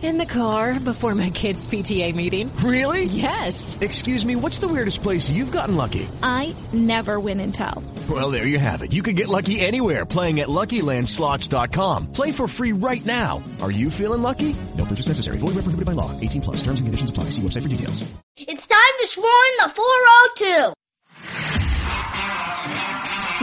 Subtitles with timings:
[0.00, 2.54] In the car before my kids' PTA meeting.
[2.58, 3.06] Really?
[3.06, 3.76] Yes.
[3.80, 6.08] Excuse me, what's the weirdest place you've gotten lucky?
[6.22, 7.82] I never win and tell.
[8.08, 8.92] Well, there you have it.
[8.92, 12.12] You can get lucky anywhere playing at LuckyLandSlots.com.
[12.12, 13.42] Play for free right now.
[13.60, 14.54] Are you feeling lucky?
[14.76, 15.38] No purchase necessary.
[15.38, 16.12] Void where prohibited by law.
[16.20, 16.58] 18 plus.
[16.62, 17.30] Terms and conditions apply.
[17.30, 18.08] See website for details.
[18.36, 20.74] It's time to swarm the 402.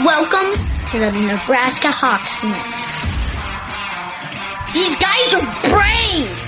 [0.05, 0.53] Welcome
[0.91, 2.41] to the Nebraska Hawks
[4.73, 6.44] These guys are brave.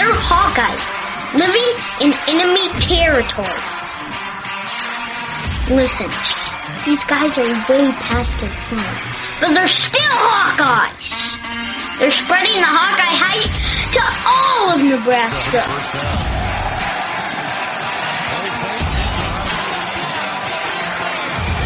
[0.00, 0.80] They're Hawkeyes,
[1.36, 3.60] living in enemy territory.
[5.68, 6.08] Listen,
[6.86, 8.96] these guys are way past their prime,
[9.40, 11.36] but they're still Hawkeyes.
[11.98, 13.52] They're spreading the Hawkeye hype
[13.92, 15.68] to all of Nebraska.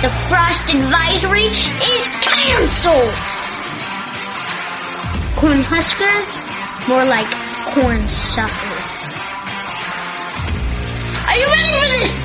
[0.03, 3.15] The frost advisory is canceled.
[5.39, 7.44] Corn Huskers, more like
[7.75, 8.89] corn suckers.
[11.27, 12.24] Are you ready for this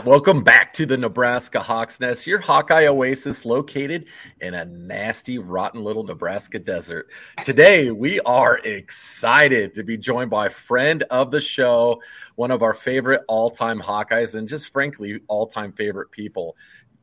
[0.00, 4.06] All right, welcome back to the Nebraska Hawks Nest, your Hawkeye oasis located
[4.40, 7.10] in a nasty, rotten little Nebraska desert.
[7.44, 12.00] Today, we are excited to be joined by a friend of the show,
[12.36, 16.56] one of our favorite all-time Hawkeyes, and just frankly, all-time favorite people,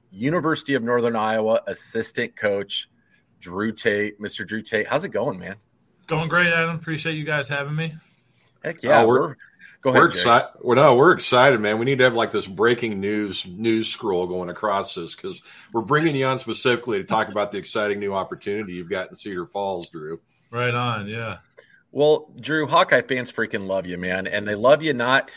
[0.10, 2.90] University of Northern Iowa assistant coach
[3.40, 4.20] Drew Tate.
[4.20, 4.44] Mr.
[4.48, 5.58] Drew Tate, how's it going, man?
[6.08, 6.76] Going great, Adam.
[6.76, 7.94] Appreciate you guys having me.
[8.64, 9.36] Heck yeah, Oh, we're- we're,
[9.82, 10.02] go ahead.
[10.02, 10.48] We're excited.
[10.62, 11.80] Well, no, we're excited, man.
[11.80, 15.42] We need to have like this breaking news news scroll going across this because
[15.74, 19.16] we're bringing you on specifically to talk about the exciting new opportunity you've got in
[19.16, 20.20] Cedar Falls, Drew.
[20.52, 21.38] Right on, yeah.
[21.92, 25.32] Well, Drew, Hawkeye fans freaking love you, man, and they love you not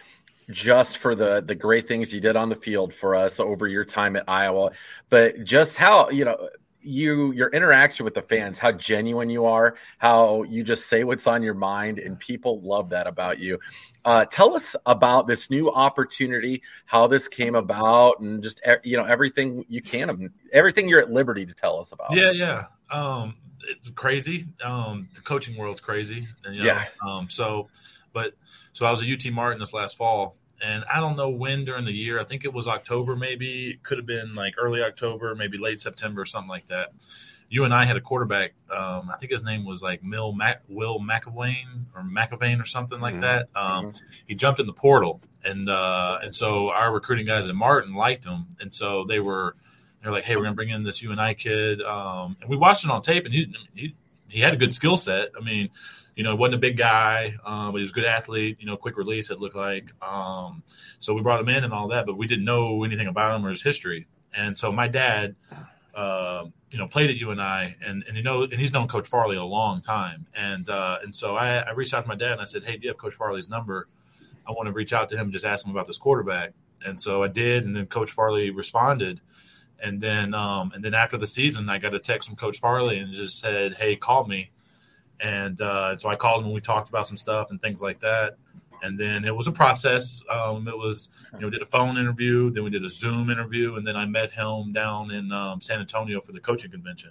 [0.50, 3.84] just for the the great things you did on the field for us over your
[3.84, 4.70] time at Iowa,
[5.08, 6.48] but just how you know
[6.82, 11.26] you your interaction with the fans, how genuine you are, how you just say what's
[11.26, 13.58] on your mind, and people love that about you.
[14.04, 19.04] Uh, tell us about this new opportunity, how this came about, and just you know
[19.04, 22.12] everything you can, everything you're at liberty to tell us about.
[22.12, 22.64] Yeah, yeah.
[22.90, 23.34] Um,
[23.68, 24.46] it's crazy.
[24.64, 26.26] Um, the coaching world's crazy.
[26.44, 26.84] And, you know, Yeah.
[27.06, 27.68] Um, so,
[28.12, 28.34] but
[28.72, 31.84] so I was at UT Martin this last fall, and I don't know when during
[31.84, 32.20] the year.
[32.20, 33.70] I think it was October, maybe.
[33.70, 36.92] It could have been like early October, maybe late September, or something like that.
[37.50, 38.52] UNI had a quarterback.
[38.74, 43.00] Um, I think his name was like Mill Mac, Will McAwain or McAvain or something
[43.00, 43.20] like Mhm.
[43.22, 43.48] that.
[43.56, 43.92] Um,
[44.26, 48.24] He jumped in the portal, and uh, and so our recruiting guys at Martin liked
[48.24, 49.56] him, and so they were
[50.02, 52.90] they're like, hey, we're gonna bring in this UNI kid, um, and we watched it
[52.90, 53.94] on tape, and he he,
[54.28, 55.30] he had a good skill set.
[55.38, 55.68] I mean,
[56.14, 58.58] you know, he wasn't a big guy, um, but he was a good athlete.
[58.60, 59.30] You know, quick release.
[59.30, 59.92] It looked like.
[60.00, 60.62] Um,
[61.00, 63.44] so we brought him in and all that, but we didn't know anything about him
[63.44, 64.06] or his history.
[64.34, 65.34] And so my dad,
[65.94, 69.36] uh, you know, played at UNI, and and you know, and he's known Coach Farley
[69.36, 70.26] a long time.
[70.36, 72.76] And uh, and so I, I reached out to my dad and I said, hey,
[72.76, 73.86] do you have Coach Farley's number?
[74.46, 76.52] I want to reach out to him and just ask him about this quarterback.
[76.84, 79.20] And so I did, and then Coach Farley responded.
[79.82, 82.98] And then, um, and then after the season, I got a text from Coach Farley
[82.98, 84.50] and just said, "Hey, call me."
[85.18, 88.00] And uh, so I called him and we talked about some stuff and things like
[88.00, 88.36] that.
[88.82, 90.22] And then it was a process.
[90.30, 93.30] Um, it was, you know, we did a phone interview, then we did a Zoom
[93.30, 97.10] interview, and then I met him down in um, San Antonio for the coaching convention.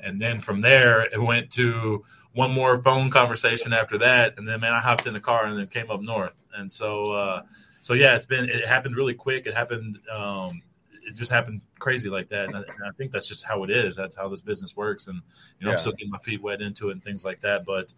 [0.00, 4.60] And then from there, it went to one more phone conversation after that, and then
[4.60, 6.42] man, I hopped in the car and then came up north.
[6.54, 7.42] And so, uh,
[7.80, 9.46] so yeah, it's been it happened really quick.
[9.46, 9.98] It happened.
[10.12, 10.62] Um,
[11.06, 13.70] it just happened crazy like that, and I, and I think that's just how it
[13.70, 13.94] is.
[13.94, 15.20] That's how this business works, and
[15.60, 15.72] you know, Yeah.
[15.72, 17.64] I'm still getting my feet wet into it and things like that.
[17.64, 17.92] But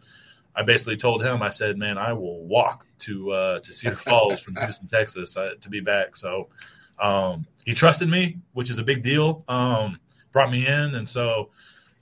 [0.56, 4.41] I basically told him, I said, "Man, I will walk to uh, to Cedar Falls
[4.41, 6.49] from Houston, Texas, uh, to be back." So
[6.99, 9.44] um, he trusted me, which is a big deal.
[9.49, 9.99] Um,
[10.32, 11.50] brought me in, and so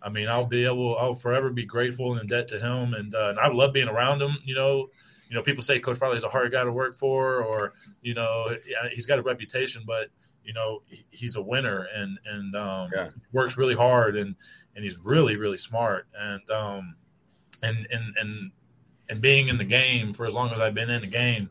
[0.00, 3.14] I mean, I'll be able, I'll forever be grateful and in debt to him, and
[3.14, 4.38] uh, and I love being around him.
[4.44, 4.90] You know,
[5.28, 7.72] you know, people say Coach Farley's a hard guy to work for, or
[8.02, 8.54] you know,
[8.92, 10.10] he's got a reputation, but
[10.44, 13.08] you know, he's a winner and and um, Yeah.
[13.32, 14.36] works really hard, and
[14.76, 16.96] and he's really really smart, and um,
[17.64, 18.50] and and and
[19.08, 21.50] and being in the game for as long as I've been in the game,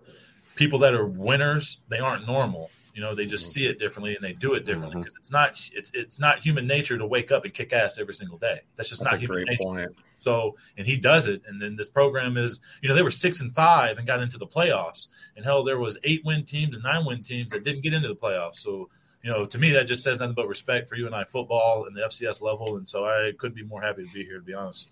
[0.55, 2.69] people that are winners, they aren't normal.
[2.93, 3.51] You know, they just mm-hmm.
[3.51, 5.01] see it differently and they do it differently mm-hmm.
[5.01, 8.13] because it's not it's it's not human nature to wake up and kick ass every
[8.13, 8.61] single day.
[8.75, 9.63] That's just That's not a human great nature.
[9.63, 9.95] point.
[10.15, 11.41] So, and he does it.
[11.47, 14.37] And then this program is, you know, they were six and five and got into
[14.37, 15.07] the playoffs.
[15.35, 18.07] And hell, there was eight win teams and nine win teams that didn't get into
[18.07, 18.57] the playoffs.
[18.57, 18.89] So,
[19.23, 22.01] you know, to me, that just says nothing but respect for UNI football and the
[22.01, 22.77] FCS level.
[22.77, 24.87] And so I couldn't be more happy to be here, to be honest.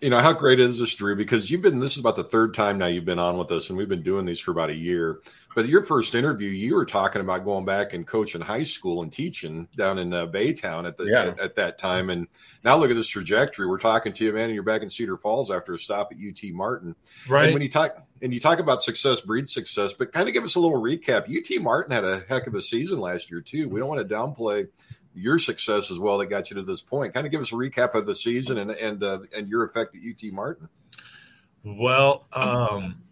[0.00, 1.14] You know, how great is this, Drew?
[1.14, 3.68] Because you've been, this is about the third time now you've been on with us,
[3.68, 5.20] and we've been doing these for about a year.
[5.54, 9.12] But your first interview, you were talking about going back and coaching high school and
[9.12, 11.24] teaching down in uh, Baytown at the Yeah.
[11.24, 12.08] at, at that time.
[12.08, 12.28] And
[12.64, 13.66] now look at this trajectory.
[13.66, 16.18] We're talking to you, man, and you're back in Cedar Falls after a stop at
[16.18, 16.94] UT Martin.
[17.28, 17.44] Right.
[17.46, 20.44] And when you talk and you talk about success breeds success, but kind of give
[20.44, 21.24] us a little recap.
[21.28, 23.68] UT Martin had a heck of a season last year too.
[23.68, 24.68] We don't want to downplay
[25.14, 27.14] your success as well that got you to this point.
[27.14, 29.96] Kind of give us a recap of the season and and uh, and your effect
[29.96, 30.68] at UT Martin.
[31.64, 33.02] Well, um,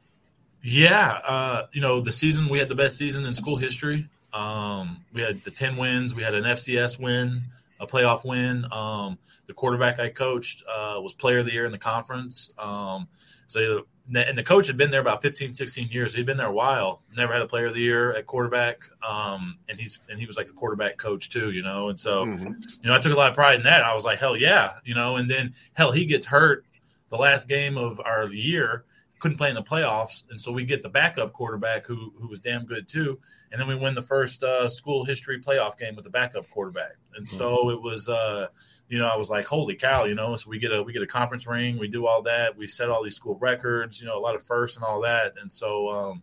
[0.63, 4.09] yeah, uh, you know, the season we had the best season in school history.
[4.33, 6.15] Um, we had the ten wins.
[6.15, 7.43] We had an FCS win,
[7.81, 8.67] a playoff win.
[8.73, 12.53] Um, the quarterback I coached uh, was player of the year in the conference.
[12.59, 13.09] Um,
[13.47, 16.15] so, and the coach had been there about 15, 16 years.
[16.15, 17.03] He'd been there a while.
[17.17, 18.83] Never had a player of the year at quarterback.
[19.07, 21.89] Um, and he's and he was like a quarterback coach too, you know.
[21.89, 22.55] And so, Mhm.
[22.83, 23.83] you know, I took a lot of pride in that.
[23.85, 25.17] I was like, hell yeah, you know.
[25.17, 26.65] And then hell, he gets hurt
[27.11, 28.85] the last game of our year,
[29.19, 32.41] couldn't play in the playoffs, and so we get the backup quarterback who who was
[32.41, 33.19] damn good too,
[33.51, 36.97] and then we win the first uh, school history playoff game with the backup quarterback,
[37.15, 38.09] and so it was.
[38.09, 38.49] Uh,
[38.89, 41.03] you know, I was like, "Holy cow!" You know, so we get a we get
[41.03, 44.19] a conference ring, we do all that, we set all these school records, you know,
[44.19, 46.23] a lot of firsts and all that, and so, um,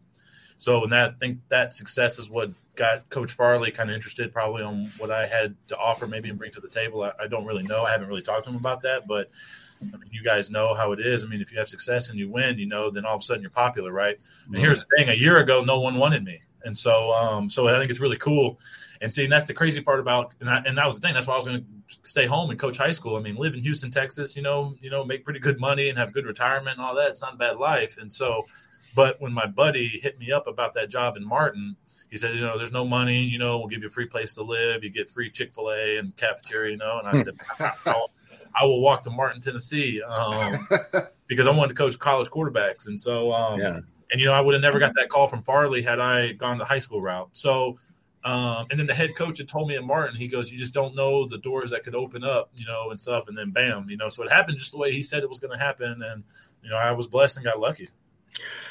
[0.57, 4.33] so and that I think that success is what got Coach Farley kind of interested,
[4.33, 7.03] probably on what I had to offer, maybe and bring to the table.
[7.03, 7.83] I, I don't really know.
[7.83, 9.29] I haven't really talked to him about that, but
[9.81, 11.23] I mean, you guys know how it is.
[11.23, 13.23] I mean, if you have success and you win, you know, then all of a
[13.23, 14.17] sudden you're popular, right?
[14.47, 17.67] And here's the thing: a year ago, no one wanted me, and so, um, so
[17.67, 18.59] I think it's really cool.
[19.01, 21.13] And see, and that's the crazy part about, and, I, and that was the thing.
[21.13, 23.17] That's why I was going to stay home and coach high school.
[23.17, 24.35] I mean, live in Houston, Texas.
[24.35, 27.09] You know, you know, make pretty good money and have good retirement and all that.
[27.09, 27.97] It's not a bad life.
[27.99, 28.45] And so,
[28.95, 31.75] but when my buddy hit me up about that job in Martin,
[32.09, 33.23] he said, you know, there's no money.
[33.23, 34.83] You know, we'll give you a free place to live.
[34.83, 36.71] You get free Chick Fil A and cafeteria.
[36.71, 37.35] You know, and I said,
[38.53, 40.67] I will walk to Martin, Tennessee, um,
[41.27, 42.87] because I wanted to coach college quarterbacks.
[42.87, 43.79] And so, um, Yeah.
[44.11, 46.57] and you know, I would have never got that call from Farley had I gone
[46.57, 47.29] the high school route.
[47.33, 47.79] So,
[48.23, 50.73] um, and then the head coach had told me at Martin, he goes, "You just
[50.73, 53.87] don't know the doors that could open up, you know, and stuff." And then, bam,
[53.87, 56.01] you know, so it happened just the way he said it was going to happen,
[56.01, 56.23] and
[56.63, 57.89] you know, I was blessed and got lucky.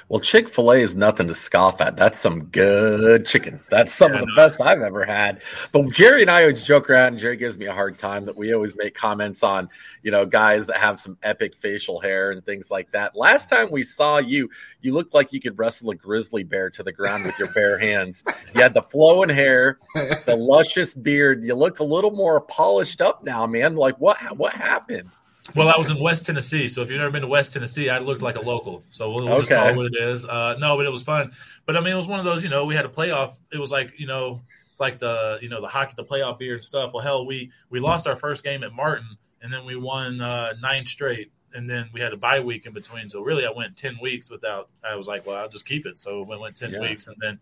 [0.08, 1.96] Well, Chick fil A is nothing to scoff at.
[1.96, 3.60] That's some good chicken.
[3.70, 5.40] That's some Yeah, of the best I've ever had.
[5.72, 8.36] But Jerry and I always joke around, and Jerry gives me a hard time that
[8.36, 9.70] we always make comments on,
[10.02, 13.16] you know, guys that have some epic facial hair and things like that.
[13.16, 14.50] Last time we saw you,
[14.82, 17.78] you looked like you could wrestle a grizzly bear to the ground with your bare
[17.78, 18.24] hands.
[18.54, 21.42] You had the flowing hair, the luscious beard.
[21.42, 23.74] You look a little more polished up now, man.
[23.74, 24.18] Like what?
[24.36, 25.10] What happened?
[25.54, 27.98] Well, I was in West Tennessee, so if you've never been to West Tennessee, I
[27.98, 28.82] looked like a local.
[28.90, 29.60] So we'll, we'll just Okay.
[29.60, 30.24] call it what it is.
[30.24, 31.32] Uh, no, but it was fun.
[31.66, 32.42] But I mean, it was one of those.
[32.42, 33.36] You know, we had a playoff.
[33.52, 36.54] It was like you know, it's like the you know the hockey, the playoff beer
[36.54, 36.92] and stuff.
[36.94, 40.54] Well, hell, we we lost our first game at Martin, and then we won uh,
[40.62, 43.10] nine straight, and then we had a bye week in between.
[43.10, 44.70] So really, I went ten weeks without.
[44.82, 45.98] I was like, well, I'll just keep it.
[45.98, 46.80] So we went ten Yeah.
[46.80, 47.38] weeks, and then.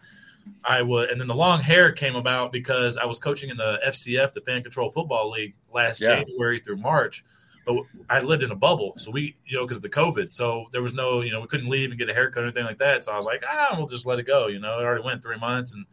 [0.64, 3.78] I would, and then the long hair came about because I was coaching in the
[3.86, 6.16] FCF, the Fan Control Football League, last Yeah.
[6.16, 7.24] January through March
[7.64, 7.76] but
[8.10, 10.82] I lived in a bubble, so we, you know, because of the COVID, so there
[10.82, 13.04] was no, you know, we couldn't leave and get a haircut or anything like that.
[13.04, 14.48] So I was like, ah, we'll just let it go.
[14.48, 15.86] You know, it already went three months, and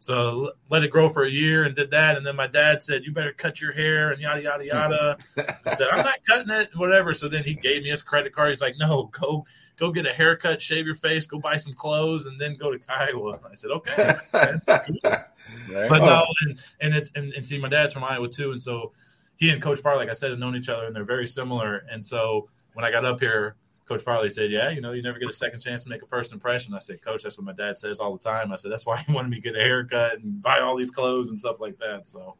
[0.00, 2.16] so let it grow for a year and did that.
[2.16, 5.18] And then my dad said, you better cut your hair and yada yada yada.
[5.66, 7.12] I said, I'm not cutting it, whatever.
[7.12, 8.48] So then he gave me his credit card.
[8.48, 9.44] He's like, no, go
[9.76, 12.80] go get a haircut, shave your face, go buy some clothes, and then go to
[12.88, 13.32] Iowa.
[13.34, 14.14] And I said, okay.
[15.72, 15.88] Right?
[15.88, 18.92] But no, and and it's and, and see, my dad's from Iowa too, and so
[19.40, 21.84] he and Coach Farley, like I said, have known each other, and they're very similar.
[21.90, 23.56] And so when I got up here,
[23.86, 26.06] Coach Farley said, "Yeah, you know, you never get a second chance to make a
[26.06, 28.70] first impression." I said, "Coach, that's what my dad says all the time." I said,
[28.70, 31.38] "That's why he wanted me to get a haircut and buy all these clothes and
[31.38, 32.36] stuff like that." So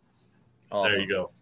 [0.71, 0.93] Awesome.
[0.93, 1.33] there you go.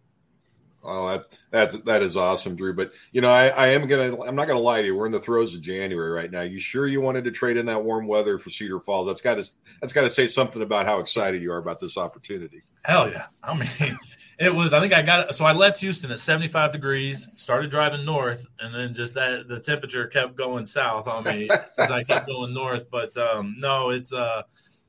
[0.85, 2.73] Oh, that, that's that is awesome, Drew.
[2.73, 4.95] But you know, I, I am gonna I'm not gonna lie to you.
[4.95, 6.43] We're in the throes of January right now.
[6.43, 9.09] You sure you wanted to trade in that warm weather for Cedar Falls?
[9.09, 9.51] That's got to
[9.81, 12.63] that's got to say something about how excited you are about this opportunity.
[12.85, 13.27] Hell yeah!
[13.43, 13.99] I mean,
[14.39, 14.73] it was.
[14.73, 15.35] I think I got.
[15.35, 19.59] So I left Houston at 75 degrees, started driving north, and then just that the
[19.59, 22.89] temperature kept going south on me as I kept going north.
[22.91, 24.43] But um, no, it's uh,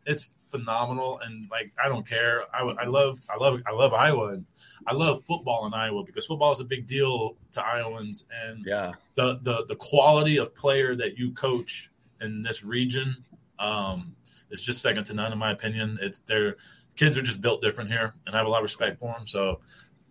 [0.06, 2.44] it's phenomenal, and like I don't care.
[2.54, 4.34] I, I love I love I love Iowa.
[4.34, 4.46] And
[4.86, 8.94] I love football in Iowa because football is a big deal to Iowans, and yeah,
[9.16, 11.90] the the the quality of player that you coach
[12.22, 13.24] in this region
[13.58, 14.16] um,
[14.52, 15.98] is just second to none in my opinion.
[16.02, 16.58] It's their
[17.00, 19.26] kids are just built different here, and I have a lot of respect for them.
[19.26, 19.62] So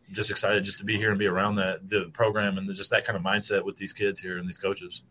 [0.08, 2.90] I'm just excited just to be here and be around that the program and just
[2.90, 5.02] that kind of mindset with these kids here and these coaches.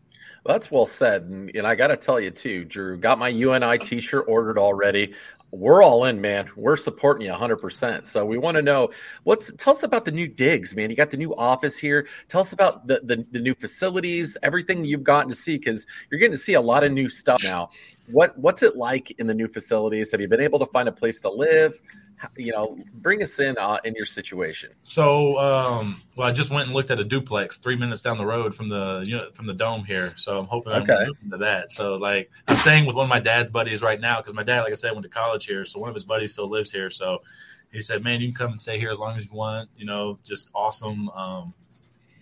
[0.44, 2.96] Well, that's well said, and, and I got to tell you too, Drew.
[2.96, 5.14] Got my UNI T-shirt ordered already.
[5.50, 6.50] We're all in, man.
[6.56, 8.04] We're supporting you 100%.
[8.04, 8.90] So we want to know
[9.24, 10.90] what's tell us about the new digs, man.
[10.90, 12.06] You got the new office here.
[12.28, 16.20] Tell us about the the, the new facilities, everything you've gotten to see because you're
[16.20, 17.70] getting to see a lot of new stuff now.
[18.10, 20.12] What what's it like in the new facilities?
[20.12, 21.80] Have you been able to find a place to live?
[22.36, 24.70] You know, bring us in uh, in your situation.
[24.82, 28.26] So, um, well, I just went and looked at a duplex three minutes down the
[28.26, 30.12] road from the you know, from the dome here.
[30.16, 31.04] So I'm hoping I'm Okay.
[31.06, 31.72] moving to that.
[31.72, 34.62] So, like, I'm staying with one of my dad's buddies right now because my dad,
[34.62, 35.64] like I said, went to college here.
[35.64, 36.90] So one of his buddies still lives here.
[36.90, 37.18] So
[37.72, 39.86] he said, "Man, you can come and stay here as long as you want." You
[39.86, 41.08] know, just awesome.
[41.10, 41.54] Um,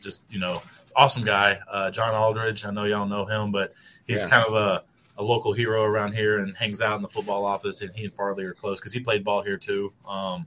[0.01, 0.61] just you know,
[0.95, 2.65] awesome guy, uh, John Aldridge.
[2.65, 3.73] I know y'all know him, but
[4.07, 4.29] he's Yeah.
[4.29, 4.83] kind of a
[5.19, 7.81] a local hero around here and hangs out in the football office.
[7.81, 9.93] And he and Farley are close because he played ball here too.
[10.09, 10.47] Um,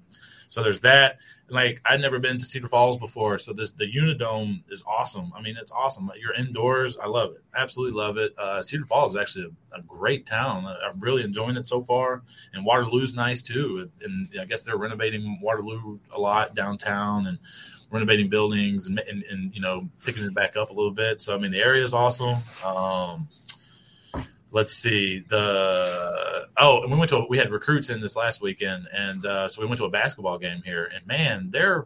[0.49, 1.19] so there's that.
[1.47, 5.31] Like I'd never been to Cedar Falls before, so this the Unidome is awesome.
[5.35, 6.11] I mean, it's awesome.
[6.19, 6.97] You're indoors.
[6.97, 7.43] I love it.
[7.55, 8.33] Absolutely love it.
[8.37, 10.65] Uh, Cedar Falls is actually a, a great town.
[10.65, 12.23] I- I'm really enjoying it so far.
[12.53, 13.89] And Waterloo's nice too.
[14.01, 17.39] And I guess they're renovating Waterloo a lot downtown and
[17.91, 21.19] renovating buildings and, and, and you know picking it back up a little bit.
[21.19, 22.37] So I mean, the area is awesome.
[22.65, 23.27] Um,
[24.51, 28.87] let's see the oh and we went to we had recruits in this last weekend
[28.95, 31.85] and uh, so we went to a basketball game here and man they're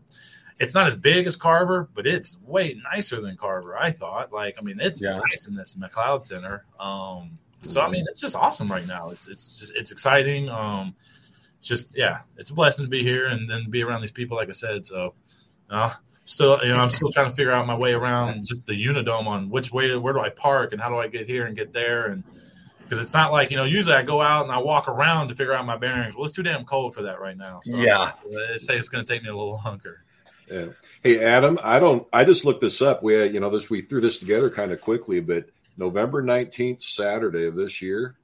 [0.60, 4.56] it's not as big as carver but it's way nicer than carver i thought like
[4.58, 5.20] i mean it's Yeah.
[5.30, 9.28] nice in this mcleod center um so i mean it's just awesome right now it's
[9.28, 10.96] it's just it's exciting um
[11.60, 14.38] it's just yeah it's a blessing to be here and then be around these people
[14.38, 15.14] like i said so
[15.70, 15.92] uh,
[16.26, 19.28] still you know i'm still trying to figure out my way around just the unidome
[19.28, 21.74] on which way where do i park and how do i get here and get
[21.74, 22.24] there and
[22.84, 25.36] because it's not like you know usually i go out and i walk around to
[25.36, 28.12] figure out my bearings well it's too damn cold for that right now so Yeah.
[28.58, 30.04] say it's going to take me a little longer
[30.50, 30.66] Yeah.
[31.02, 33.02] Hey, Adam, I don't, I just looked this up.
[33.02, 35.46] We, you know, this, we threw this together kind of quickly, but
[35.78, 38.16] November 19th, Saturday of this year,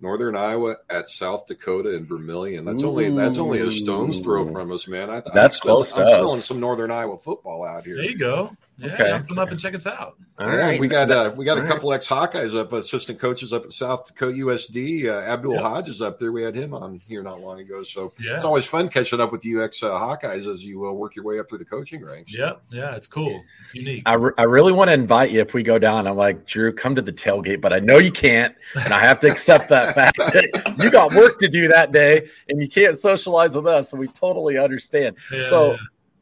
[0.00, 2.64] Northern Iowa at South Dakota and Vermillion.
[2.66, 5.08] That's only, that's only a stone's throw from us, man.
[5.10, 6.12] I, That's I'm still, close to I'm us.
[6.12, 7.96] still in some Northern Iowa football out here.
[7.96, 9.22] there you go yeah Okay.
[9.26, 10.80] come up and check us out All Yeah, right.
[10.80, 11.68] we got uh, we got All a right.
[11.72, 15.06] couple ex Hawkeyes up, assistant coaches up at South Dakota USD.
[15.06, 15.60] Uh, Abdul Yeah.
[15.62, 16.30] Hodge is up there.
[16.30, 18.34] We had him on here not long ago, so Yeah.
[18.36, 21.24] it's always fun catching up with you ex uh, Hawkeyes as you uh, work your
[21.24, 22.36] way up through the coaching ranks.
[22.36, 25.54] yeah yeah it's cool it's unique I, re- I really want to invite you if
[25.54, 26.06] we go down.
[26.06, 28.54] I'm like, Drew, come to the tailgate, but I know you can't.
[28.84, 32.28] And I have to accept that fact that you got work to do that day
[32.48, 33.90] and you can't socialize with us.
[33.90, 35.16] So we totally understand.
[35.32, 35.76] Yeah, so, yeah.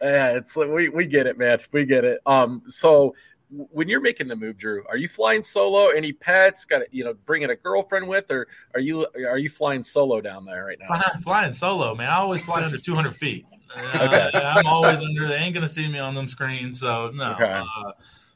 [0.04, 1.58] Yeah, it's we, we get it, man.
[1.72, 2.20] We get it.
[2.26, 3.14] Um, so
[3.50, 5.88] when you're making the move, Drew, are you flying solo?
[5.88, 6.64] Any pets?
[6.64, 10.20] Got to, you know, bringing a girlfriend with, or are you, are you flying solo
[10.20, 10.86] down there right now?
[10.88, 12.10] Flying, flying solo, man.
[12.10, 13.46] I always fly under 200 feet.
[13.76, 14.30] Uh, Okay.
[14.38, 15.26] I'm always under.
[15.26, 17.32] They ain't gonna see me on them screens, so no.
[17.32, 17.44] Okay.
[17.44, 17.92] Uh,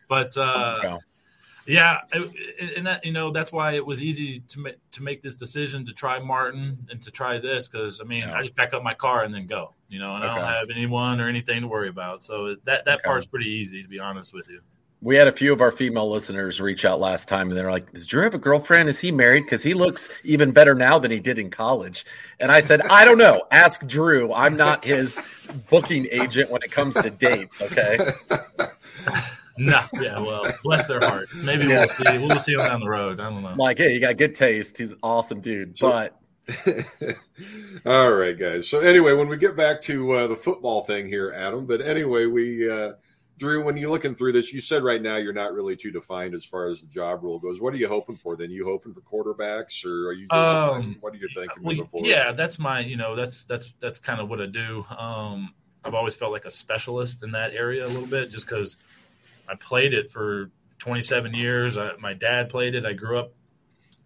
[0.09, 0.97] but uh, Okay.
[1.67, 2.01] yeah,
[2.77, 5.85] and that, you know that's why it was easy to ma- to make this decision
[5.87, 8.35] to try Martin and to try this because I mean Yeah.
[8.35, 10.71] I just pack up my car and then go, you know, and I don't have
[10.71, 12.23] anyone or anything to worry about.
[12.23, 13.03] So that that Okay.
[13.05, 14.61] part's pretty easy to be honest with you.
[15.01, 17.93] We had a few of our female listeners reach out last time, and they're like,
[17.93, 18.89] "Does Drew have a girlfriend?
[18.89, 19.45] Is he married?
[19.45, 22.05] Because he looks even better now than he did in college."
[22.41, 23.45] And I said, "I don't know.
[23.53, 24.33] Ask Drew.
[24.33, 25.17] I'm not his
[25.71, 27.97] booking agent when it comes to dates." Okay.
[29.61, 31.35] No, yeah, well, bless their hearts.
[31.43, 31.79] Maybe Yeah.
[31.81, 32.19] we'll see.
[32.19, 33.19] We'll see them down the road.
[33.19, 33.55] I don't know.
[33.57, 34.79] Like, hey, you got good taste.
[34.79, 36.17] He's an awesome dude, but
[37.87, 38.69] All right, guys.
[38.69, 41.67] So anyway, when we get back to uh, the football thing here, Adam.
[41.67, 42.93] But anyway, we uh,
[43.39, 46.35] Drew, when you're looking through this, you said right now you're not really too defined
[46.35, 47.61] as far as the job role goes.
[47.61, 48.37] What are you hoping for?
[48.37, 50.27] Then you hoping for quarterbacks, or are you?
[50.27, 54.01] Just, Um, what are you thinking Well, yeah, that's my, you know, that's that's that's
[54.01, 54.85] kind of what I do.
[54.97, 58.77] Um, I've always felt like a specialist in that area a little bit, just because
[59.49, 61.77] I played it for 27 years.
[61.77, 62.85] I, my dad played it.
[62.85, 63.33] I grew up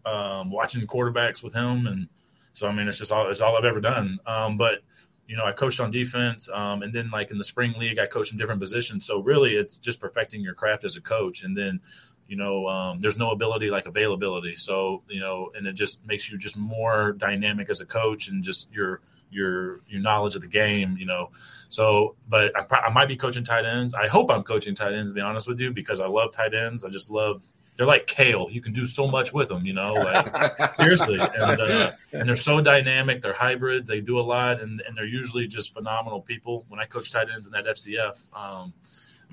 [0.05, 2.09] um, watching quarterbacks with him, and
[2.53, 4.19] so I mean, it's just all it's all I've ever done.
[4.27, 4.83] Um, but
[5.27, 8.07] you know, I coached on defense, um, and then like in the spring league, I
[8.07, 9.07] coached in different positions.
[9.07, 11.81] So really, it's just perfecting your craft as a coach, and then
[12.29, 14.57] you know, um, there's no ability like availability.
[14.57, 18.43] So you know, and it just makes you just more dynamic as a coach, and
[18.43, 20.97] just your your your knowledge of the game.
[20.99, 21.31] You know,
[21.69, 23.95] so but I, I might be coaching tight ends.
[23.95, 25.11] I hope I'm coaching tight ends.
[25.11, 26.85] To be honest with you, because I love tight ends.
[26.85, 27.43] I just love
[27.77, 28.49] they're like kale.
[28.51, 31.19] You can do so much with them, you know, like seriously.
[31.19, 33.23] And uh, and they're so dynamic.
[33.23, 33.89] They're hybrids.
[33.89, 36.67] They do a lot, and and they're usually just phenomenal people.
[36.69, 38.75] When I coached tight ends in that FCF, um,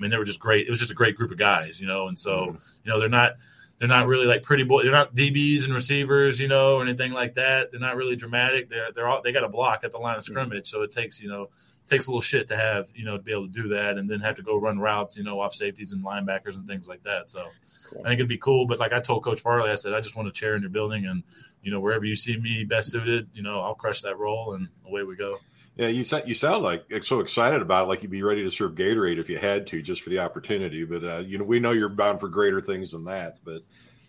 [0.00, 0.66] mean, they were just great.
[0.66, 2.08] It was just a great group of guys, you know.
[2.08, 2.56] And so, mm-hmm.
[2.84, 3.34] you know, they're not
[3.78, 4.82] they're not really like pretty boy.
[4.82, 7.70] They're not DBs and receivers, you know, or anything like that.
[7.70, 8.68] They're not really dramatic.
[8.68, 11.20] They're they're all they got a block at the line of scrimmage, so it takes
[11.20, 11.50] you know
[11.90, 14.08] takes a little shit to have you know to be able to do that, and
[14.08, 17.02] then have to go run routes, you know, off safeties and linebackers and things like
[17.02, 17.28] that.
[17.28, 17.44] So
[17.90, 18.00] cool.
[18.04, 18.66] I think it'd be cool.
[18.66, 20.70] But like I told Coach Farley, I said I just want a chair in your
[20.70, 21.22] building, and
[21.62, 24.68] you know wherever you see me best suited, you know, I'll crush that role, and
[24.86, 25.38] away we go.
[25.76, 28.74] Yeah, you you sound like so excited about it, like you'd be ready to serve
[28.74, 30.84] Gatorade if you had to, just for the opportunity.
[30.84, 33.40] But uh, you know, we know you're bound for greater things than that.
[33.44, 33.62] But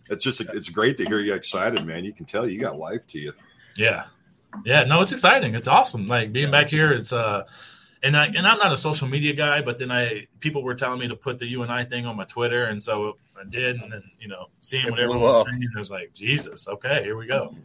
[0.10, 2.04] it's just it's great to hear you excited, man.
[2.04, 3.34] You can tell you got life to you.
[3.78, 4.06] Yeah,
[4.66, 4.84] yeah.
[4.84, 5.56] No, it's exciting.
[5.56, 6.08] It's awesome.
[6.08, 7.46] Like being back here, it's uh
[8.04, 11.00] and I and I'm not a social media guy, but then I people were telling
[11.00, 14.04] me to put the UNI thing on my Twitter, and so I did, and then
[14.20, 17.56] you know seeing what everyone was saying, I was like Jesus, okay, here we go.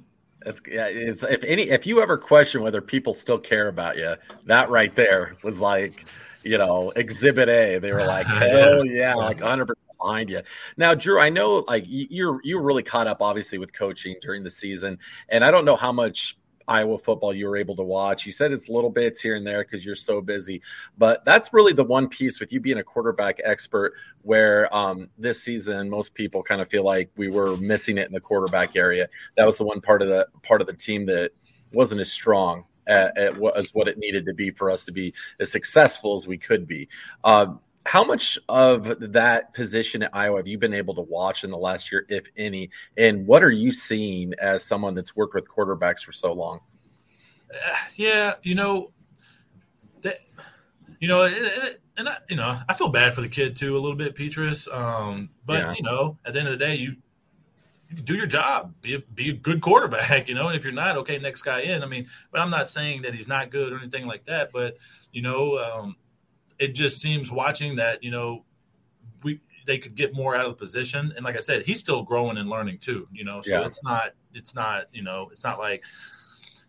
[0.47, 0.87] That's yeah.
[0.87, 4.15] if any, if you ever question whether people still care about you,
[4.45, 6.07] that right there was like,
[6.45, 7.79] you know, Exhibit A.
[7.79, 10.43] They were like, hell yeah, like 100 percent behind you.
[10.77, 14.51] Now, Drew, I know like you're you're really caught up, obviously, with coaching during the
[14.51, 16.37] season, and I don't know how much
[16.69, 18.27] Iowa football you were able to watch.
[18.27, 20.63] You said it's little bits here and there because you're so busy,
[20.99, 25.43] but that's really the one piece with you being a quarterback expert where um, this
[25.43, 29.09] season most people kind of feel like we were missing it in the quarterback area.
[29.37, 31.33] That was the one part of the part of the team that
[31.73, 34.93] wasn't as strong at, at what, as what it needed to be for us to
[34.93, 36.89] be as successful as we could be.
[37.25, 41.51] Um, how much of that position at Iowa have you been able to watch in
[41.51, 42.71] the last year, if any?
[42.97, 46.61] And what are you seeing as someone that's worked with quarterbacks for so long?
[47.49, 48.91] Uh, yeah, you know,
[50.01, 50.17] that,
[50.99, 53.77] you know, it, it, and I, you know, I feel bad for the kid too
[53.77, 54.67] a little bit, Petras.
[54.73, 55.75] Um, but yeah.
[55.77, 56.97] you know, at the end of the day, you
[57.89, 60.49] you can do your job, be a, be a good quarterback, you know.
[60.49, 61.85] And if you're not, okay, next guy in.
[61.85, 64.51] I mean, but I'm not saying that he's not good or anything like that.
[64.53, 64.77] But
[65.13, 65.97] you know, um,
[66.59, 68.45] it just seems watching that you know
[69.23, 71.13] we they could get more out of the position.
[71.17, 73.67] And like i said he's still growing and learning too you know so yeah.
[73.67, 75.85] it's not it's not you know it's not like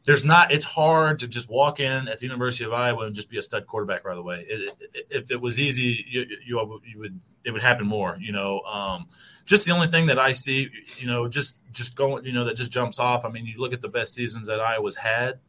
[0.06, 3.30] there's not it's hard to just walk in at the university of iowa and just
[3.30, 4.46] be a stud quarterback right away.
[4.48, 8.32] It, it, if it was easy you, you, you, would it would happen more you
[8.32, 9.08] know um,
[9.46, 12.56] just the only thing that i see you know just just going you know that
[12.56, 13.26] just jumps off.
[13.26, 15.40] I mean you look at the best seasons that iowa's had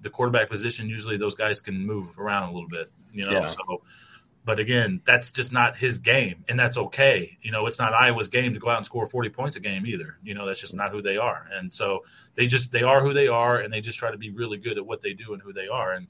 [0.00, 3.32] the quarterback position usually those guys can move around a little bit you know.
[3.32, 3.46] Yeah.
[3.46, 3.82] So,
[4.44, 7.36] but again, that's just not his game, and that's okay.
[7.42, 9.86] You know, it's not Iowa's game to go out and score forty points a game
[9.86, 10.18] either.
[10.22, 12.00] You know, that's just not who they are, and so
[12.34, 14.78] they just they are who they are, and they just try to be really good
[14.78, 16.08] at what they do and who they are, and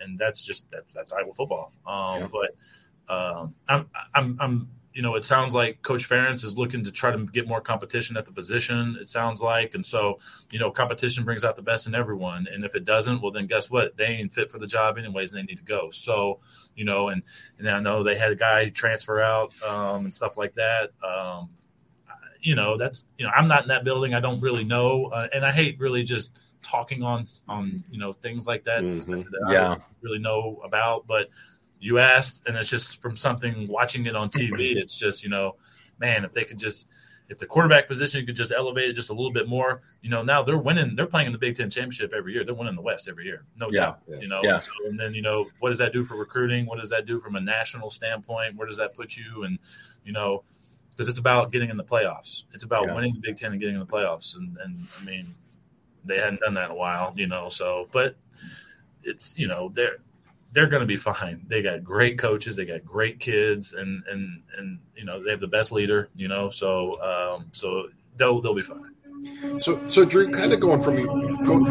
[0.00, 1.72] and that's just that, that's Iowa football.
[1.86, 2.28] Um, yeah.
[2.32, 6.92] But um, I'm I'm I'm you know, it sounds like Coach Ferentz is looking to
[6.92, 8.96] try to get more competition at the position.
[9.00, 10.20] It sounds like, and so
[10.52, 12.46] you know, competition brings out the best in everyone.
[12.50, 13.96] And if it doesn't, well, then guess what?
[13.96, 15.90] They ain't fit for the job anyways, and they need to go.
[15.90, 16.38] So
[16.76, 17.22] you know, and
[17.58, 20.92] and I know they had a guy transfer out um, and stuff like that.
[21.02, 21.50] Um,
[22.40, 24.14] you know, that's you know, I'm not in that building.
[24.14, 28.12] I don't really know, uh, and I hate really just talking on on you know
[28.12, 28.82] things like that.
[28.82, 29.10] Mm-hmm.
[29.10, 31.30] that yeah, I don't really know about, but
[31.84, 34.74] you asked, and it's just from something watching it on TV.
[34.76, 35.56] It's just you know,
[35.98, 36.88] man, if they could just
[37.28, 40.22] if the quarterback position could just elevate it just a little bit more, you know,
[40.22, 40.96] now they're winning.
[40.96, 42.42] They're playing in the Big Ten championship every year.
[42.44, 44.00] They're winning the West every year, no yeah, doubt.
[44.08, 44.60] Yeah, you know, yeah.
[44.60, 46.64] So, and then you know, what does that do for recruiting?
[46.64, 48.56] What does that do from a national standpoint?
[48.56, 49.44] Where does that put you?
[49.44, 49.58] And
[50.04, 50.42] you know,
[50.90, 52.44] because it's about getting in the playoffs.
[52.52, 54.36] It's about winning the Big Ten and getting in the playoffs.
[54.36, 55.26] And, and I mean,
[56.02, 57.50] they hadn't done that in a while, you know.
[57.50, 58.16] So, but
[59.02, 59.98] it's you know they're
[60.54, 61.44] they're going to be fine.
[61.48, 65.40] They got great coaches, they got great kids, and and and you know they have
[65.40, 66.08] the best leader.
[66.14, 68.94] You know, so um, so they'll they'll be fine.
[69.58, 71.06] So so Drew, kind of going from you.
[71.44, 71.64] Going...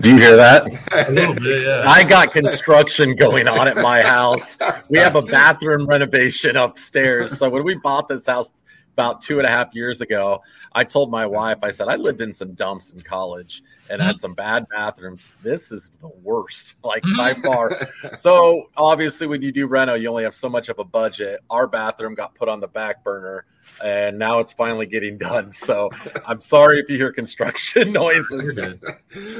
[0.00, 0.64] Do you hear that?
[0.64, 1.84] Bit, yeah.
[1.86, 4.58] I got construction going on at my house.
[4.88, 7.38] We have a bathroom renovation upstairs.
[7.38, 8.50] So when we bought this house
[8.94, 12.22] about two and a half years ago, I told my wife, I said, I lived
[12.22, 15.32] in some dumps in college and had some bad bathrooms.
[15.42, 17.78] This is the worst, like by far.
[18.18, 21.40] so obviously, when you do reno, you only have so much of a budget.
[21.50, 23.44] Our bathroom got put on the back burner,
[23.84, 25.52] and now it's finally getting done.
[25.52, 25.90] So
[26.26, 28.78] I'm sorry if you hear construction noises.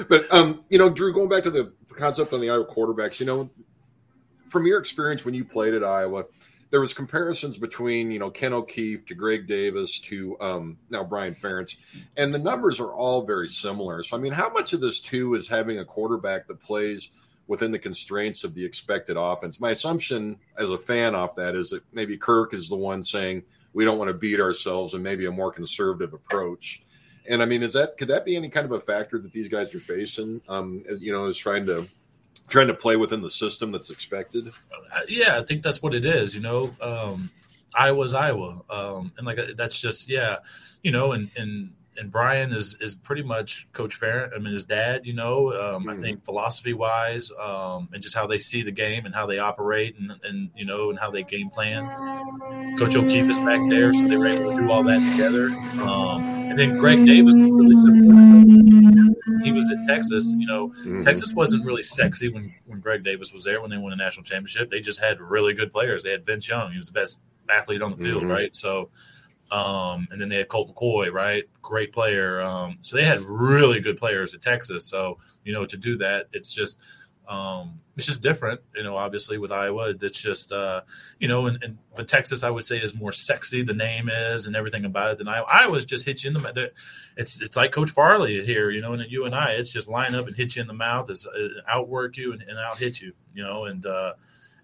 [0.09, 3.27] but um, you know, Drew, going back to the concept on the Iowa quarterbacks, you
[3.27, 3.51] know,
[4.49, 6.25] from your experience when you played at Iowa
[6.71, 11.35] there was comparisons between you know Ken O'Keefe to Greg Davis to um, now Brian
[11.35, 11.77] Ferentz,
[12.17, 14.03] and the numbers are all very similar.
[14.03, 17.11] So I mean, how much of this too is having a quarterback that plays
[17.51, 19.59] within the constraints of the expected offense.
[19.59, 23.43] My assumption as a fan off that is that maybe Kirk is the one saying
[23.73, 26.85] we don't want to beat ourselves and maybe a more conservative approach.
[27.29, 29.49] And I mean, is that could that be any kind of a factor that these
[29.49, 30.41] guys are facing?
[30.49, 31.89] Um, as, you know, is trying to
[32.51, 34.51] trying to play within the system that's expected.
[35.09, 36.35] Yeah, I think that's what it is.
[36.35, 37.31] You know, um,
[37.75, 40.39] Iowa's Iowa, um, and like that's just yeah,
[40.83, 44.35] you know, and and and Brian is is pretty much Coach Ferentz.
[44.35, 45.07] I mean, his dad.
[45.07, 45.91] You know, um, mm-hmm.
[45.91, 49.39] I think philosophy wise, um, and just how they see the game and how they
[49.39, 51.87] operate, and and you know, and how they game plan.
[52.79, 55.49] Coach O'Keefe is back there, so they were able to do all that together.
[55.83, 58.80] Um, and then Greg Davis was really similar.
[59.43, 60.35] He was at Texas.
[60.37, 61.03] You know, mm-hmm.
[61.03, 64.25] Texas wasn't really sexy when when Greg Davis was there when they won a national
[64.25, 64.71] championship.
[64.71, 66.03] They just had really good players.
[66.03, 66.73] They had Vince Young.
[66.73, 68.33] He was the best athlete on the field, mm-hmm.
[68.33, 68.55] right?
[68.55, 68.91] So
[69.51, 71.45] um, and then they had Colt McCoy, right?
[71.61, 72.41] Great player.
[72.41, 74.87] Um, so they had really good players at Texas.
[74.87, 76.81] So, you know, to do that, it's just,
[77.31, 80.81] um, it's just different, you know, obviously with Iowa, it's just, uh,
[81.21, 83.63] you know, and, and, but Texas, I would say is more sexy.
[83.63, 85.47] The name is and everything about it than Iowa.
[85.49, 86.57] Iowa's just hit you in the, mouth.
[87.17, 90.35] it's, it's like Coach Farley here, you know, and UNI, it's just line up and
[90.35, 93.45] hit you in the mouth, is uh, outwork you and, and out hit you, you
[93.45, 94.15] know, and, uh,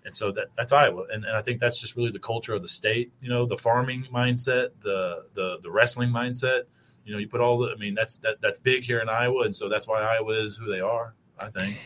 [0.04, 2.62] and so that that's Iowa, and, and I think that's just really the culture of
[2.62, 3.12] the state.
[3.20, 6.62] You know, the farming mindset, the the the wrestling mindset.
[7.04, 7.72] You know, you put all the.
[7.72, 10.56] I mean, that's that that's big here in Iowa, and so that's why Iowa is
[10.56, 11.16] who they are.
[11.38, 11.78] I think.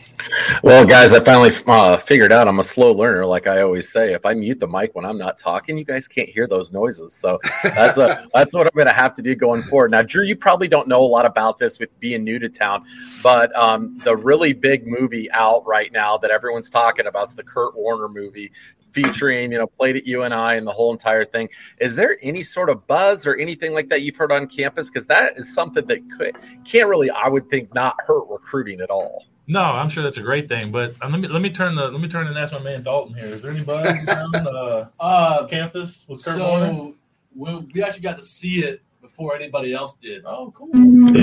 [0.63, 3.25] Well, guys, I finally uh, figured out I'm a slow learner.
[3.25, 6.07] Like I always say, if I mute the mic when I'm not talking, you guys
[6.07, 7.13] can't hear those noises.
[7.13, 9.91] So that's a, that's what I'm going to have to do going forward.
[9.91, 12.85] Now, Drew, you probably don't know a lot about this with being new to town,
[13.21, 17.43] but um, the really big movie out right now that everyone's talking about is the
[17.43, 18.51] Kurt Warner movie
[18.93, 21.49] featuring, you know, played at UNI and the whole entire thing.
[21.79, 24.89] Is there any sort of buzz or anything like that you've heard on campus?
[24.89, 28.89] Because that is something that could, can't really, I would think, not hurt recruiting at
[28.89, 29.25] all.
[29.51, 30.71] No, I'm sure that's a great thing.
[30.71, 32.83] But uh, let me let me turn the let me turn and ask my man
[32.83, 33.25] Dalton here.
[33.25, 36.95] Is there any buzz around uh, uh, campus with Kurt so
[37.35, 40.23] we, we actually got to see it before anybody else did.
[40.25, 40.69] Oh, cool.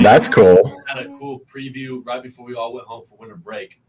[0.03, 0.79] That's cool.
[0.85, 3.81] Had a cool preview right before we all went home for winter break,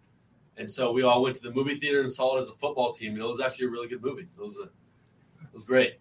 [0.57, 2.95] and so we all went to the movie theater and saw it as a football
[2.95, 3.13] team.
[3.13, 4.23] You know, it was actually a really good movie.
[4.23, 5.99] It was a, it was great.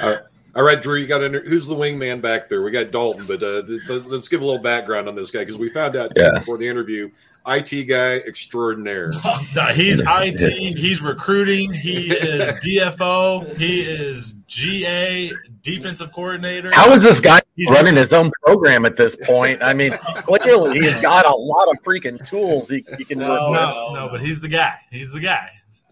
[0.00, 0.16] Uh,
[0.56, 2.62] all right, Drew, you got to, who's the wingman back there?
[2.62, 5.58] We got Dalton, but uh, let's, let's, give a little background on this guy because
[5.58, 6.30] we found out yeah.
[6.38, 7.10] before the interview
[7.46, 9.12] IT guy extraordinaire.
[9.74, 10.76] he's IT.
[10.76, 11.72] He's recruiting.
[11.72, 13.56] He is DFO.
[13.56, 16.70] He is GA defensive coordinator.
[16.72, 19.62] How is this guy he's running his own program at this point?
[19.62, 23.18] I mean, clearly he's got a lot of freaking tools he, he can.
[23.18, 24.74] No, no, no, but he's the guy.
[24.90, 25.50] He's the guy.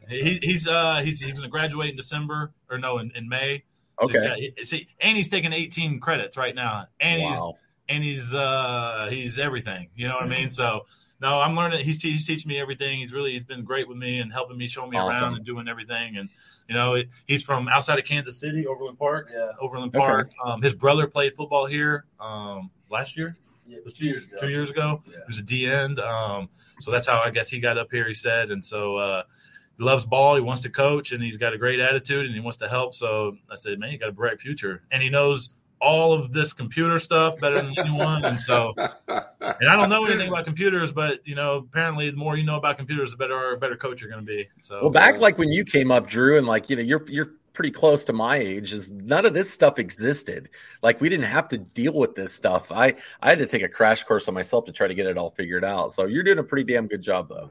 [0.08, 3.64] He, he's uh he's he's going to graduate in December or no in, in May.
[4.00, 4.52] So okay.
[4.56, 7.28] Got, see, and he's taking 18 credits right now, and wow.
[7.28, 9.88] he's and he's uh he's everything.
[9.94, 10.50] You know what I mean?
[10.50, 10.86] So
[11.22, 11.84] no, I'm learning.
[11.84, 12.98] He's, he's teaching me everything.
[12.98, 15.22] He's really he's been great with me and helping me, showing me awesome.
[15.22, 16.16] around and doing everything.
[16.16, 16.28] And
[16.68, 19.30] you know, it, he's from outside of Kansas City, Overland Park.
[19.32, 20.28] Yeah, Overland Park.
[20.28, 20.52] Okay.
[20.52, 23.38] Um, his brother played football here um, last year.
[23.68, 24.36] Yeah, it was two years ago.
[24.40, 25.12] Two years ago, yeah.
[25.18, 26.00] he was a D end.
[26.00, 26.48] Um,
[26.80, 28.08] so that's how I guess he got up here.
[28.08, 29.22] He said, and so uh,
[29.78, 30.34] he loves ball.
[30.34, 32.96] He wants to coach, and he's got a great attitude, and he wants to help.
[32.96, 36.52] So I said, man, you got a bright future, and he knows all of this
[36.52, 38.24] computer stuff better than anyone.
[38.24, 42.36] And so, and I don't know anything about computers, but you know, apparently, the more
[42.36, 44.48] you know about computers, the better, better coach you're going to be.
[44.58, 47.32] So, well, back like when you came up, Drew, and like you know, you're you're
[47.52, 48.72] pretty close to my age.
[48.72, 50.48] Is none of this stuff existed.
[50.82, 52.70] Like we didn't have to deal with this stuff.
[52.70, 55.18] I I had to take a crash course on myself to try to get it
[55.18, 55.92] all figured out.
[55.92, 57.50] So you're doing a pretty damn good job, though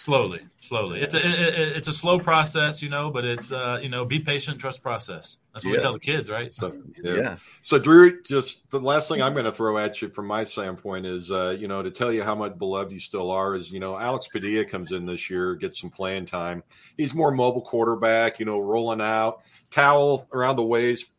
[0.00, 3.90] slowly slowly it's a it, it's a slow process you know but it's uh you
[3.90, 5.76] know be patient trust process that's what yeah.
[5.76, 7.14] we tell the kids right so yeah.
[7.14, 7.36] yeah.
[7.60, 11.06] so drew just the last thing i'm going to throw at you from my standpoint
[11.06, 13.80] is uh you know to tell you how much beloved you still are is you
[13.80, 16.62] know alex padilla comes in this year gets some playing time
[16.96, 21.10] he's more mobile quarterback you know rolling out towel around the waist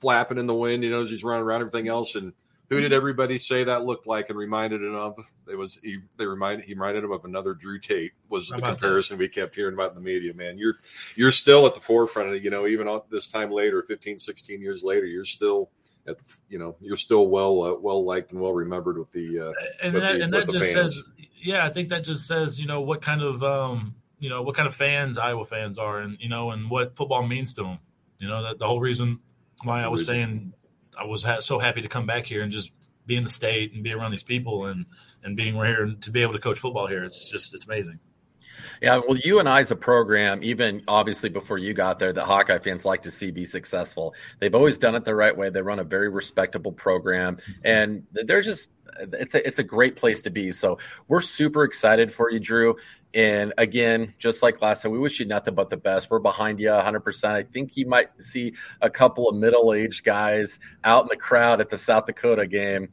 [0.00, 2.32] flapping in the wind you know as he's running around everything else and
[2.70, 5.18] who did everybody say that looked like and reminded him of?
[5.50, 5.98] It was he.
[6.16, 8.12] They reminded he reminded him of another Drew Tate.
[8.28, 9.24] Was the comparison that?
[9.24, 10.32] we kept hearing about in the media?
[10.34, 10.76] Man, you're
[11.16, 12.42] you're still at the forefront of it.
[12.42, 15.70] you know even this time later, 15, 16 years later, you're still
[16.06, 19.40] at the, you know you're still well uh, well liked and well remembered with the
[19.40, 19.52] uh,
[19.82, 20.94] and that, the, and that just fans.
[20.94, 21.04] says
[21.42, 24.54] yeah, I think that just says you know what kind of um you know what
[24.54, 27.78] kind of fans Iowa fans are and you know and what football means to them.
[28.18, 29.18] You know that the whole reason
[29.64, 30.54] why I was saying
[30.98, 32.72] I was ha- so happy to come back here and just
[33.06, 34.86] be in the state and be around these people and
[35.22, 37.04] and being here and to be able to coach football here.
[37.04, 38.00] It's just it's amazing.
[38.82, 42.84] Yeah, well, UNI is a program, even obviously before you got there, that Hawkeye fans
[42.84, 44.14] like to see be successful.
[44.38, 45.50] They've always done it the right way.
[45.50, 47.60] They run a very respectable program, mm-hmm.
[47.64, 50.52] and they're just it's a it's a great place to be.
[50.52, 52.76] So we're super excited for you, Drew.
[53.12, 56.10] And again, just like last time, we wish you nothing but the best.
[56.10, 57.24] We're behind you 100%.
[57.30, 61.60] I think you might see a couple of middle aged guys out in the crowd
[61.60, 62.90] at the South Dakota game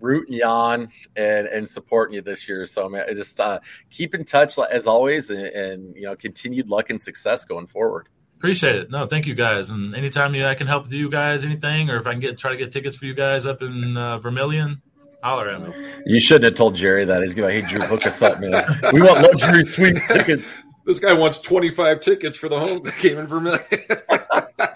[0.00, 2.66] rooting you on and, and supporting you this year.
[2.66, 6.90] So, man, just uh, keep in touch as always and, and, you know, continued luck
[6.90, 8.08] and success going forward.
[8.36, 8.90] Appreciate it.
[8.90, 9.70] No, thank you guys.
[9.70, 12.52] And anytime you, I can help you guys, anything, or if I can get try
[12.52, 14.80] to get tickets for you guys up in uh, Vermillion,
[15.22, 15.74] holler at me.
[16.06, 17.22] You shouldn't have told Jerry that.
[17.22, 18.64] He's going, hey, Drew, hook us up, man.
[18.92, 20.58] We want luxury suite tickets.
[20.84, 23.60] This guy wants 25 tickets for the home game in Vermillion.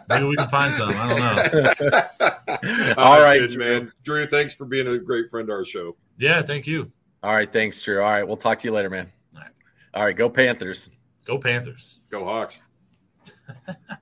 [0.08, 0.90] Maybe we can find some.
[0.94, 2.94] I don't know.
[2.98, 3.92] All, All right, right man.
[4.02, 5.96] Drew, thanks for being a great friend to our show.
[6.18, 6.92] Yeah, thank you.
[7.22, 8.02] All right, thanks, Drew.
[8.02, 9.10] All right, we'll talk to you later, man.
[9.34, 9.50] All right,
[9.94, 10.90] All right go Panthers.
[11.24, 12.00] Go Panthers.
[12.10, 12.58] Go Hawks.